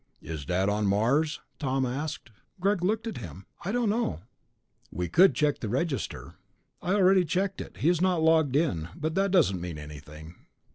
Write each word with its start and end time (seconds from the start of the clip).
"Is 0.19 0.45
Dad 0.45 0.67
on 0.67 0.87
Mars?" 0.87 1.41
Tom 1.59 1.85
asked. 1.85 2.31
Greg 2.59 2.83
looked 2.83 3.05
at 3.05 3.19
him. 3.19 3.45
"I 3.63 3.71
don't 3.71 3.91
know." 3.91 4.21
"We 4.91 5.07
could 5.07 5.35
check 5.35 5.59
the 5.59 5.69
register." 5.69 6.33
"I 6.81 6.95
already 6.95 7.23
checked 7.23 7.61
it. 7.61 7.77
He 7.77 7.87
has 7.87 8.01
not 8.01 8.23
logged 8.23 8.55
in, 8.55 8.89
but 8.95 9.13
that 9.13 9.29
doesn't 9.29 9.61
mean 9.61 9.77
anything." 9.77 10.33